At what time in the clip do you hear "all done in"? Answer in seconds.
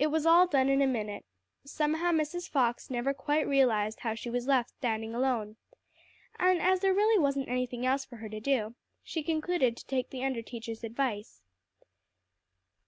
0.26-0.82